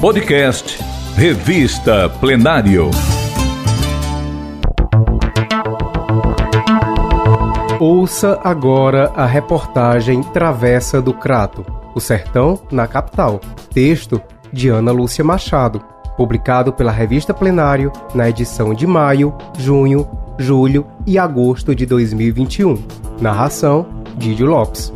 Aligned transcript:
Podcast 0.00 0.78
Revista 1.16 2.08
Plenário. 2.20 2.90
Ouça 7.80 8.38
agora 8.44 9.10
a 9.16 9.24
reportagem 9.24 10.22
Travessa 10.22 11.00
do 11.00 11.14
Crato, 11.14 11.64
o 11.94 12.00
sertão 12.00 12.60
na 12.70 12.86
capital. 12.86 13.40
Texto 13.72 14.20
de 14.52 14.68
Ana 14.68 14.92
Lúcia 14.92 15.24
Machado, 15.24 15.82
publicado 16.14 16.74
pela 16.74 16.92
Revista 16.92 17.32
Plenário 17.32 17.90
na 18.14 18.28
edição 18.28 18.74
de 18.74 18.86
maio, 18.86 19.34
junho, 19.58 20.06
julho 20.38 20.86
e 21.06 21.18
agosto 21.18 21.74
de 21.74 21.86
2021. 21.86 22.76
Narração: 23.18 23.86
Didio 24.18 24.46
Lopes. 24.46 24.92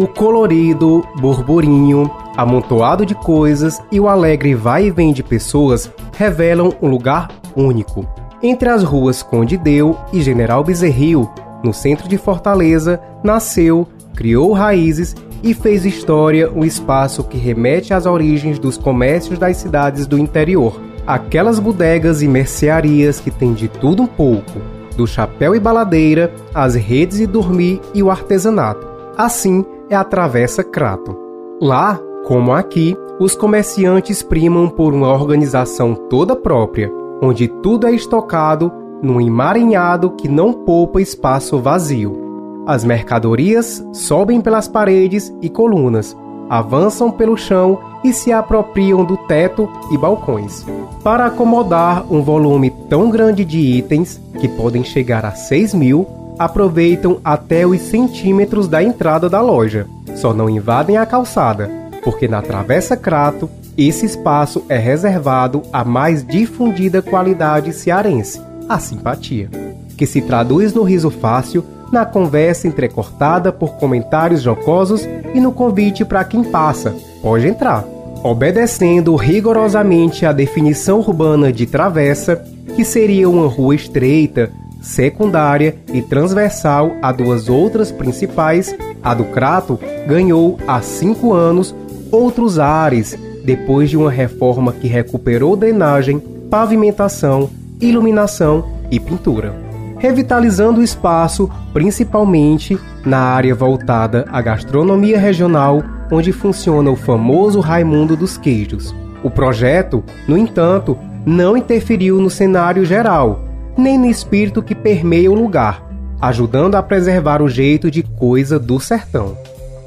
O 0.00 0.08
colorido 0.08 1.06
burburinho, 1.20 2.10
amontoado 2.34 3.04
de 3.04 3.14
coisas 3.14 3.82
e 3.92 4.00
o 4.00 4.08
alegre 4.08 4.54
vai 4.54 4.86
e 4.86 4.90
vem 4.90 5.12
de 5.12 5.22
pessoas 5.22 5.92
revelam 6.16 6.72
um 6.80 6.88
lugar 6.88 7.28
único. 7.54 8.08
Entre 8.42 8.66
as 8.70 8.82
ruas 8.82 9.22
Conde 9.22 9.58
Deu 9.58 9.94
e 10.10 10.22
General 10.22 10.64
Bezerril, 10.64 11.28
no 11.62 11.74
centro 11.74 12.08
de 12.08 12.16
Fortaleza, 12.16 12.98
nasceu, 13.22 13.86
criou 14.16 14.54
raízes 14.54 15.14
e 15.42 15.52
fez 15.52 15.84
história 15.84 16.50
um 16.50 16.64
espaço 16.64 17.22
que 17.22 17.36
remete 17.36 17.92
às 17.92 18.06
origens 18.06 18.58
dos 18.58 18.78
comércios 18.78 19.38
das 19.38 19.58
cidades 19.58 20.06
do 20.06 20.18
interior. 20.18 20.80
Aquelas 21.06 21.58
bodegas 21.58 22.22
e 22.22 22.26
mercearias 22.26 23.20
que 23.20 23.30
têm 23.30 23.52
de 23.52 23.68
tudo 23.68 24.04
um 24.04 24.06
pouco, 24.06 24.62
do 24.96 25.06
chapéu 25.06 25.54
e 25.54 25.60
baladeira, 25.60 26.32
as 26.54 26.74
redes 26.74 27.20
e 27.20 27.26
dormir 27.26 27.82
e 27.92 28.02
o 28.02 28.10
artesanato. 28.10 28.88
Assim 29.18 29.62
é 29.90 29.96
a 29.96 30.04
Travessa 30.04 30.62
Crato. 30.62 31.18
Lá, 31.60 32.00
como 32.24 32.52
aqui, 32.52 32.96
os 33.18 33.34
comerciantes 33.34 34.22
primam 34.22 34.68
por 34.68 34.94
uma 34.94 35.12
organização 35.12 35.94
toda 35.94 36.36
própria, 36.36 36.90
onde 37.20 37.48
tudo 37.48 37.88
é 37.88 37.90
estocado 37.90 38.72
num 39.02 39.20
emaranhado 39.20 40.10
que 40.10 40.28
não 40.28 40.52
poupa 40.52 41.02
espaço 41.02 41.58
vazio. 41.58 42.62
As 42.66 42.84
mercadorias 42.84 43.84
sobem 43.92 44.40
pelas 44.40 44.68
paredes 44.68 45.34
e 45.42 45.48
colunas, 45.48 46.16
avançam 46.48 47.10
pelo 47.10 47.36
chão 47.36 47.78
e 48.04 48.12
se 48.12 48.32
apropriam 48.32 49.04
do 49.04 49.16
teto 49.16 49.68
e 49.90 49.98
balcões. 49.98 50.64
Para 51.02 51.26
acomodar 51.26 52.04
um 52.10 52.22
volume 52.22 52.70
tão 52.88 53.10
grande 53.10 53.44
de 53.44 53.58
itens, 53.58 54.20
que 54.38 54.46
podem 54.46 54.84
chegar 54.84 55.24
a 55.24 55.32
6 55.32 55.74
mil, 55.74 56.06
aproveitam 56.40 57.20
até 57.22 57.66
os 57.66 57.82
centímetros 57.82 58.66
da 58.66 58.82
entrada 58.82 59.28
da 59.28 59.42
loja. 59.42 59.86
Só 60.16 60.32
não 60.32 60.48
invadem 60.48 60.96
a 60.96 61.04
calçada, 61.04 61.70
porque 62.02 62.26
na 62.26 62.40
Travessa 62.40 62.96
Crato, 62.96 63.50
esse 63.76 64.06
espaço 64.06 64.64
é 64.66 64.78
reservado 64.78 65.60
à 65.70 65.84
mais 65.84 66.26
difundida 66.26 67.02
qualidade 67.02 67.74
cearense, 67.74 68.40
a 68.66 68.78
simpatia, 68.78 69.50
que 69.98 70.06
se 70.06 70.22
traduz 70.22 70.72
no 70.72 70.82
riso 70.82 71.10
fácil 71.10 71.62
na 71.92 72.06
conversa 72.06 72.66
entrecortada 72.66 73.52
por 73.52 73.72
comentários 73.74 74.40
jocosos 74.40 75.06
e 75.34 75.40
no 75.40 75.52
convite 75.52 76.06
para 76.06 76.24
quem 76.24 76.42
passa. 76.42 76.94
Pode 77.20 77.46
entrar. 77.46 77.84
Obedecendo 78.22 79.14
rigorosamente 79.14 80.24
a 80.24 80.32
definição 80.32 81.00
urbana 81.00 81.52
de 81.52 81.66
travessa, 81.66 82.42
que 82.74 82.82
seria 82.82 83.28
uma 83.28 83.46
rua 83.46 83.74
estreita, 83.74 84.50
secundária 84.80 85.76
e 85.92 86.02
transversal 86.02 86.92
a 87.02 87.12
duas 87.12 87.48
outras 87.48 87.92
principais, 87.92 88.74
a 89.02 89.14
do 89.14 89.24
Crato 89.24 89.78
ganhou 90.06 90.58
há 90.66 90.80
cinco 90.80 91.32
anos 91.32 91.74
outros 92.10 92.58
ares 92.58 93.18
depois 93.44 93.88
de 93.88 93.96
uma 93.96 94.10
reforma 94.10 94.72
que 94.72 94.88
recuperou 94.88 95.56
drenagem, 95.56 96.18
pavimentação, 96.50 97.50
iluminação 97.80 98.64
e 98.90 98.98
pintura 98.98 99.70
revitalizando 100.00 100.80
o 100.80 100.82
espaço, 100.82 101.48
principalmente 101.74 102.76
na 103.04 103.18
área 103.18 103.54
voltada 103.54 104.24
à 104.32 104.40
gastronomia 104.40 105.18
regional, 105.18 105.82
onde 106.10 106.32
funciona 106.32 106.90
o 106.90 106.96
famoso 106.96 107.60
Raimundo 107.60 108.16
dos 108.16 108.36
Queijos. 108.36 108.94
O 109.22 109.30
projeto, 109.30 110.02
no 110.26 110.36
entanto, 110.38 110.98
não 111.24 111.54
interferiu 111.54 112.18
no 112.18 112.30
cenário 112.30 112.84
geral, 112.84 113.44
nem 113.76 113.98
no 113.98 114.06
espírito 114.06 114.62
que 114.62 114.74
permeia 114.74 115.30
o 115.30 115.34
lugar, 115.34 115.86
ajudando 116.20 116.74
a 116.74 116.82
preservar 116.82 117.42
o 117.42 117.48
jeito 117.48 117.90
de 117.90 118.02
coisa 118.02 118.58
do 118.58 118.78
sertão. 118.78 119.36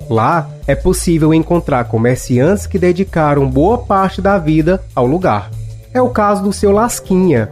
Lá 0.09 0.49
é 0.67 0.75
possível 0.75 1.33
encontrar 1.33 1.85
comerciantes 1.85 2.67
que 2.67 2.79
dedicaram 2.79 3.49
boa 3.49 3.77
parte 3.77 4.21
da 4.21 4.37
vida 4.37 4.83
ao 4.95 5.05
lugar. 5.05 5.49
É 5.93 6.01
o 6.01 6.09
caso 6.09 6.43
do 6.43 6.51
seu 6.51 6.71
Lasquinha, 6.71 7.49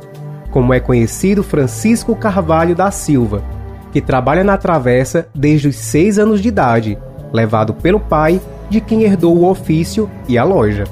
como 0.51 0.73
é 0.73 0.79
conhecido 0.79 1.43
Francisco 1.43 2.15
Carvalho 2.15 2.75
da 2.75 2.91
Silva, 2.91 3.43
que 3.91 4.01
trabalha 4.01 4.43
na 4.43 4.57
travessa 4.57 5.27
desde 5.33 5.67
os 5.67 5.75
seis 5.75 6.17
anos 6.17 6.41
de 6.41 6.47
idade, 6.47 6.97
levado 7.31 7.73
pelo 7.73 7.99
pai, 7.99 8.41
de 8.69 8.81
quem 8.81 9.03
herdou 9.03 9.37
o 9.37 9.49
ofício 9.49 10.09
e 10.27 10.37
a 10.37 10.43
loja. 10.43 10.85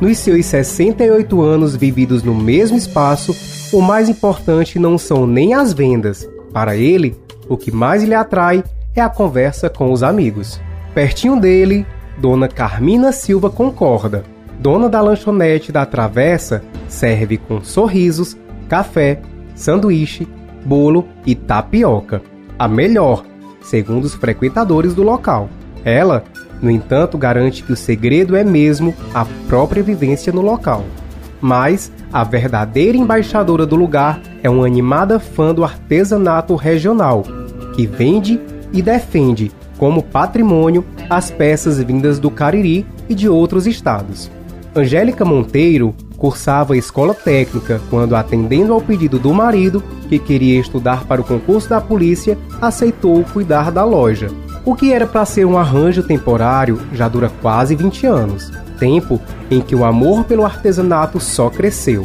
Nos 0.00 0.18
seus 0.18 0.44
68 0.46 1.40
anos 1.42 1.76
vividos 1.76 2.22
no 2.22 2.34
mesmo 2.34 2.76
espaço, 2.76 3.34
o 3.72 3.80
mais 3.80 4.08
importante 4.08 4.78
não 4.78 4.98
são 4.98 5.26
nem 5.26 5.54
as 5.54 5.72
vendas. 5.72 6.28
Para 6.52 6.76
ele, 6.76 7.16
o 7.48 7.56
que 7.56 7.72
mais 7.72 8.04
lhe 8.04 8.14
atrai 8.14 8.62
é 8.94 9.00
a 9.00 9.08
conversa 9.08 9.70
com 9.70 9.90
os 9.90 10.02
amigos. 10.02 10.60
Pertinho 10.94 11.40
dele, 11.40 11.86
Dona 12.18 12.48
Carmina 12.48 13.12
Silva 13.12 13.48
concorda. 13.48 14.24
Dona 14.60 14.88
da 14.88 15.00
lanchonete 15.00 15.72
da 15.72 15.86
Travessa 15.86 16.62
serve 16.86 17.38
com 17.38 17.62
sorrisos, 17.64 18.36
café, 18.68 19.20
sanduíche, 19.54 20.28
bolo 20.64 21.08
e 21.26 21.34
tapioca. 21.34 22.22
A 22.58 22.68
melhor, 22.68 23.24
segundo 23.62 24.04
os 24.04 24.14
frequentadores 24.14 24.94
do 24.94 25.02
local. 25.02 25.48
Ela, 25.84 26.22
no 26.60 26.70
entanto, 26.70 27.18
garante 27.18 27.62
que 27.64 27.72
o 27.72 27.76
segredo 27.76 28.36
é 28.36 28.44
mesmo 28.44 28.94
a 29.14 29.24
própria 29.48 29.82
vivência 29.82 30.32
no 30.32 30.42
local. 30.42 30.84
Mas 31.42 31.90
a 32.12 32.22
verdadeira 32.22 32.96
embaixadora 32.96 33.66
do 33.66 33.74
lugar 33.74 34.22
é 34.44 34.48
uma 34.48 34.64
animada 34.64 35.18
fã 35.18 35.52
do 35.52 35.64
artesanato 35.64 36.54
regional, 36.54 37.24
que 37.74 37.84
vende 37.84 38.40
e 38.72 38.80
defende 38.80 39.50
como 39.76 40.04
patrimônio 40.04 40.84
as 41.10 41.32
peças 41.32 41.82
vindas 41.82 42.20
do 42.20 42.30
Cariri 42.30 42.86
e 43.08 43.14
de 43.14 43.28
outros 43.28 43.66
estados. 43.66 44.30
Angélica 44.74 45.24
Monteiro 45.24 45.94
cursava 46.16 46.76
escola 46.76 47.12
técnica 47.12 47.80
quando, 47.90 48.14
atendendo 48.14 48.72
ao 48.72 48.80
pedido 48.80 49.18
do 49.18 49.34
marido, 49.34 49.82
que 50.08 50.20
queria 50.20 50.60
estudar 50.60 51.04
para 51.04 51.20
o 51.20 51.24
concurso 51.24 51.68
da 51.68 51.80
polícia, 51.80 52.38
aceitou 52.60 53.24
cuidar 53.24 53.72
da 53.72 53.84
loja. 53.84 54.30
O 54.64 54.76
que 54.76 54.92
era 54.92 55.08
para 55.08 55.24
ser 55.24 55.44
um 55.44 55.58
arranjo 55.58 56.04
temporário 56.04 56.80
já 56.92 57.08
dura 57.08 57.28
quase 57.42 57.74
20 57.74 58.06
anos, 58.06 58.52
tempo 58.82 59.20
em 59.48 59.60
que 59.60 59.76
o 59.76 59.84
amor 59.84 60.24
pelo 60.24 60.44
artesanato 60.44 61.20
só 61.20 61.48
cresceu. 61.48 62.04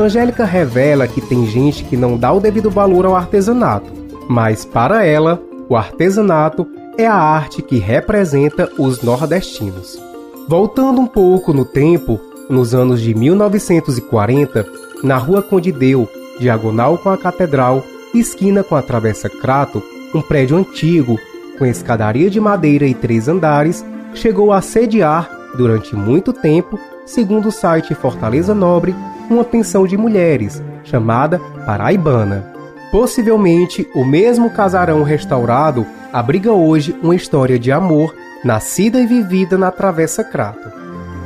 Angélica 0.00 0.46
revela 0.46 1.06
que 1.06 1.20
tem 1.20 1.46
gente 1.46 1.84
que 1.84 1.98
não 1.98 2.16
dá 2.16 2.32
o 2.32 2.40
devido 2.40 2.70
valor 2.70 3.04
ao 3.04 3.14
artesanato, 3.14 3.92
mas 4.26 4.64
para 4.64 5.04
ela, 5.04 5.38
o 5.68 5.76
artesanato 5.76 6.66
é 6.96 7.06
a 7.06 7.14
arte 7.14 7.60
que 7.60 7.76
representa 7.76 8.70
os 8.78 9.02
nordestinos. 9.02 10.00
Voltando 10.48 10.98
um 10.98 11.06
pouco 11.06 11.52
no 11.52 11.66
tempo, 11.66 12.18
nos 12.48 12.74
anos 12.74 13.02
de 13.02 13.14
1940, 13.14 14.66
na 15.02 15.18
rua 15.18 15.42
Conde 15.42 15.72
Deu, 15.72 16.08
diagonal 16.40 16.96
com 16.96 17.10
a 17.10 17.18
Catedral, 17.18 17.84
esquina 18.14 18.64
com 18.64 18.74
a 18.74 18.80
Travessa 18.80 19.28
Crato, 19.28 19.82
um 20.14 20.22
prédio 20.22 20.56
antigo, 20.56 21.18
com 21.58 21.66
escadaria 21.66 22.30
de 22.30 22.40
madeira 22.40 22.86
e 22.86 22.94
três 22.94 23.28
andares, 23.28 23.84
chegou 24.14 24.52
a 24.52 24.62
sediar, 24.62 25.33
durante 25.56 25.94
muito 25.94 26.32
tempo, 26.32 26.78
segundo 27.06 27.48
o 27.48 27.52
site 27.52 27.94
Fortaleza 27.94 28.54
Nobre, 28.54 28.94
uma 29.30 29.44
pensão 29.44 29.86
de 29.86 29.96
mulheres, 29.96 30.62
chamada 30.82 31.38
Paraibana. 31.66 32.52
Possivelmente, 32.90 33.88
o 33.94 34.04
mesmo 34.04 34.50
casarão 34.50 35.02
restaurado 35.02 35.86
abriga 36.12 36.52
hoje 36.52 36.94
uma 37.02 37.16
história 37.16 37.58
de 37.58 37.72
amor 37.72 38.14
nascida 38.44 39.00
e 39.00 39.06
vivida 39.06 39.56
na 39.56 39.70
Travessa 39.70 40.22
Crato. 40.22 40.70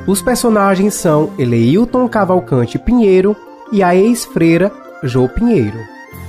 Os 0.06 0.22
personagens 0.22 0.94
são 0.94 1.30
Eleilton 1.38 2.08
Cavalcante 2.08 2.78
Pinheiro 2.78 3.36
e 3.70 3.82
a 3.82 3.94
ex-freira 3.94 4.72
Jo 5.02 5.28
Pinheiro. 5.28 5.78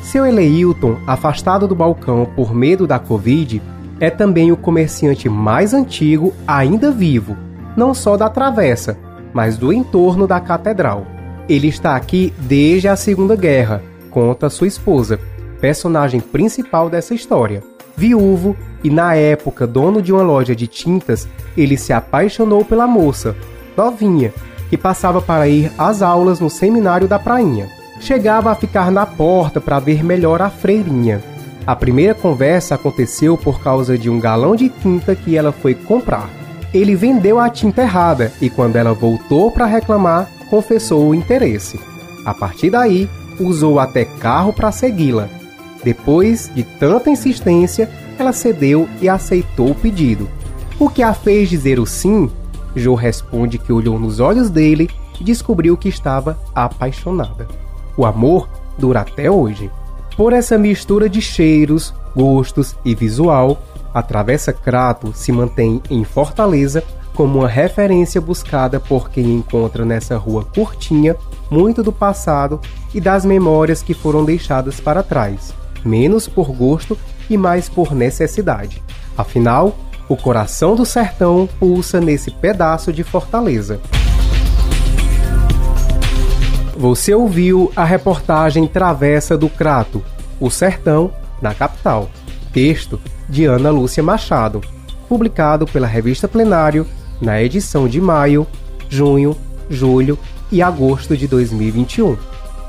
Seu 0.01 0.25
Eleilton, 0.25 0.97
afastado 1.05 1.67
do 1.67 1.75
balcão 1.75 2.27
por 2.35 2.53
medo 2.53 2.85
da 2.85 2.99
Covid, 2.99 3.61
é 3.99 4.09
também 4.09 4.51
o 4.51 4.57
comerciante 4.57 5.29
mais 5.29 5.73
antigo 5.73 6.33
ainda 6.47 6.91
vivo, 6.91 7.37
não 7.79 7.93
só 7.93 8.17
da 8.17 8.29
Travessa, 8.29 8.97
mas 9.33 9.57
do 9.57 9.71
entorno 9.71 10.27
da 10.27 10.37
Catedral. 10.41 11.07
Ele 11.47 11.69
está 11.69 11.95
aqui 11.95 12.33
desde 12.37 12.89
a 12.89 12.95
Segunda 12.97 13.37
Guerra, 13.37 13.81
conta 14.11 14.49
sua 14.49 14.67
esposa, 14.67 15.17
personagem 15.61 16.19
principal 16.19 16.89
dessa 16.89 17.15
história. 17.15 17.63
Viúvo 17.95 18.55
e, 18.83 18.89
na 18.89 19.15
época, 19.15 19.65
dono 19.65 20.01
de 20.01 20.11
uma 20.11 20.21
loja 20.21 20.53
de 20.53 20.67
tintas, 20.67 21.27
ele 21.55 21.77
se 21.77 21.93
apaixonou 21.93 22.65
pela 22.65 22.85
moça, 22.85 23.33
novinha, 23.77 24.33
que 24.69 24.77
passava 24.77 25.21
para 25.21 25.47
ir 25.47 25.71
às 25.77 26.01
aulas 26.01 26.41
no 26.41 26.49
seminário 26.49 27.07
da 27.07 27.17
Prainha. 27.17 27.69
Chegava 28.01 28.51
a 28.51 28.55
ficar 28.55 28.91
na 28.91 29.05
porta 29.05 29.61
para 29.61 29.79
ver 29.79 30.03
melhor 30.03 30.41
a 30.41 30.49
freirinha. 30.49 31.23
A 31.65 31.75
primeira 31.75 32.13
conversa 32.13 32.75
aconteceu 32.75 33.37
por 33.37 33.61
causa 33.61 33.97
de 33.97 34.09
um 34.09 34.19
galão 34.19 34.55
de 34.55 34.67
tinta 34.67 35.15
que 35.15 35.37
ela 35.37 35.51
foi 35.51 35.73
comprar. 35.73 36.38
Ele 36.73 36.95
vendeu 36.95 37.39
a 37.39 37.49
tinta 37.49 37.81
errada 37.81 38.31
e, 38.41 38.49
quando 38.49 38.75
ela 38.75 38.93
voltou 38.93 39.51
para 39.51 39.65
reclamar, 39.65 40.29
confessou 40.49 41.09
o 41.09 41.15
interesse. 41.15 41.79
A 42.25 42.33
partir 42.33 42.69
daí, 42.69 43.09
usou 43.39 43.79
até 43.79 44.05
carro 44.05 44.53
para 44.53 44.71
segui-la. 44.71 45.29
Depois 45.83 46.51
de 46.53 46.63
tanta 46.63 47.09
insistência, 47.09 47.89
ela 48.17 48.33
cedeu 48.33 48.87
e 49.01 49.07
aceitou 49.07 49.71
o 49.71 49.75
pedido. 49.75 50.29
O 50.77 50.89
que 50.89 51.01
a 51.01 51.13
fez 51.13 51.49
dizer 51.49 51.79
o 51.79 51.85
sim 51.85 52.29
Jo 52.75 52.93
responde 52.93 53.57
que 53.57 53.73
olhou 53.73 53.99
nos 53.99 54.19
olhos 54.19 54.49
dele 54.49 54.89
e 55.19 55.23
descobriu 55.23 55.75
que 55.75 55.89
estava 55.89 56.39
apaixonada. 56.53 57.47
O 57.97 58.05
amor 58.05 58.49
dura 58.77 59.01
até 59.01 59.29
hoje. 59.29 59.69
Por 60.15 60.33
essa 60.33 60.57
mistura 60.57 61.09
de 61.09 61.21
cheiros, 61.21 61.93
gostos 62.15 62.75
e 62.83 62.93
visual, 62.93 63.61
a 63.99 64.01
Travessa 64.01 64.53
Crato 64.53 65.11
se 65.13 65.31
mantém 65.31 65.81
em 65.89 66.05
Fortaleza 66.05 66.81
como 67.13 67.39
uma 67.39 67.49
referência 67.49 68.21
buscada 68.21 68.79
por 68.79 69.09
quem 69.09 69.35
encontra 69.35 69.83
nessa 69.83 70.15
rua 70.15 70.45
curtinha 70.45 71.17
muito 71.51 71.83
do 71.83 71.91
passado 71.91 72.61
e 72.93 73.01
das 73.01 73.25
memórias 73.25 73.81
que 73.81 73.93
foram 73.93 74.23
deixadas 74.23 74.79
para 74.79 75.03
trás, 75.03 75.53
menos 75.83 76.29
por 76.29 76.49
gosto 76.53 76.97
e 77.29 77.37
mais 77.37 77.67
por 77.67 77.93
necessidade. 77.93 78.81
Afinal, 79.17 79.75
o 80.07 80.15
coração 80.15 80.75
do 80.75 80.85
sertão 80.85 81.47
pulsa 81.59 81.99
nesse 81.99 82.31
pedaço 82.31 82.93
de 82.93 83.03
fortaleza. 83.03 83.81
Você 86.77 87.13
ouviu 87.13 87.69
a 87.75 87.83
reportagem 87.83 88.65
Travessa 88.65 89.37
do 89.37 89.49
Crato, 89.49 90.01
o 90.39 90.49
sertão 90.49 91.11
na 91.41 91.53
capital. 91.53 92.09
Texto 92.53 92.99
de 93.29 93.45
Ana 93.45 93.69
Lúcia 93.69 94.03
Machado, 94.03 94.61
publicado 95.07 95.65
pela 95.65 95.87
revista 95.87 96.27
Plenário 96.27 96.85
na 97.21 97.41
edição 97.41 97.87
de 97.87 98.01
maio, 98.01 98.47
junho, 98.89 99.35
julho 99.69 100.17
e 100.51 100.61
agosto 100.61 101.15
de 101.15 101.27
2021, 101.27 102.17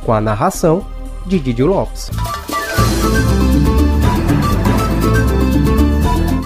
com 0.05 0.13
a 0.13 0.21
narração 0.21 0.87
de 1.27 1.39
Didio 1.39 1.67
Lopes. 1.67 2.11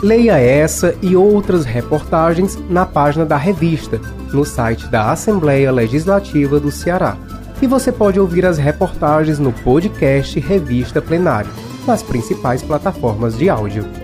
Leia 0.03 0.39
essa 0.39 0.95
e 1.01 1.17
outras 1.17 1.65
reportagens 1.65 2.59
na 2.69 2.85
página 2.85 3.25
da 3.25 3.39
revista, 3.39 3.99
no 4.33 4.45
site 4.45 4.87
da 4.89 5.11
Assembleia 5.11 5.73
Legislativa 5.73 6.61
do 6.61 6.71
Ceará. 6.71 7.17
E 7.63 7.67
você 7.67 7.91
pode 7.91 8.21
ouvir 8.21 8.45
as 8.45 8.59
reportagens 8.59 9.39
no 9.39 9.51
podcast 9.51 10.39
Revista 10.39 11.01
Plenário, 11.01 11.51
nas 11.87 12.03
principais 12.03 12.63
plataformas 12.63 13.39
de 13.39 13.49
áudio. 13.49 14.04